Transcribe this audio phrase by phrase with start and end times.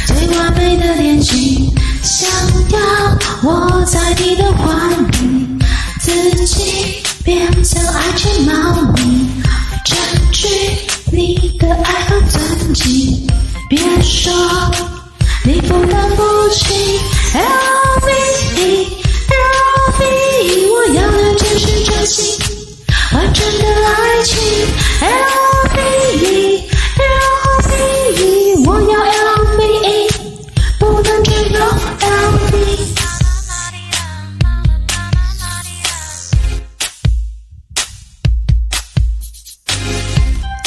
[0.07, 1.71] 最完美的恋情。
[2.03, 2.29] 想
[2.71, 2.79] 要
[3.51, 5.16] 我在你的怀里。
[7.27, 9.27] 变成爱情猫咪，
[9.85, 9.97] 占
[10.31, 10.47] 据
[11.11, 13.27] 你的爱和尊敬。
[13.69, 14.33] 别说
[15.45, 17.01] 你负担不起。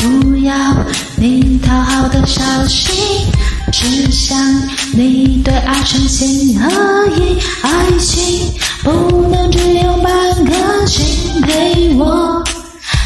[0.01, 0.55] 不要
[1.17, 3.25] 你讨好的小息，
[3.73, 4.39] 只想
[4.93, 6.71] 你对爱称心合
[7.07, 7.37] 一。
[7.61, 8.49] 爱情
[8.81, 10.09] 不能只有半
[10.45, 12.41] 颗心，陪我